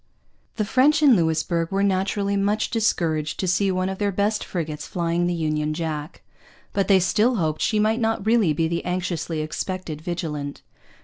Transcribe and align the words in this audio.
The 0.55 0.65
French 0.65 1.03
in 1.03 1.15
Louisbourg 1.15 1.69
were 1.69 1.83
naturally 1.83 2.35
much 2.35 2.71
discouraged 2.71 3.39
to 3.39 3.47
see 3.47 3.69
one 3.71 3.87
of 3.87 3.99
their 3.99 4.11
best 4.11 4.43
frigates 4.43 4.87
flying 4.87 5.27
the 5.27 5.33
Union 5.35 5.75
Jack. 5.75 6.23
But 6.73 6.87
they 6.87 6.99
still 6.99 7.35
hoped 7.35 7.61
she 7.61 7.77
might 7.77 7.99
not 7.99 8.25
really 8.25 8.51
be 8.51 8.67
the 8.67 8.83
anxiously 8.83 9.41
expected 9.41 10.01
Vigilant. 10.01 10.63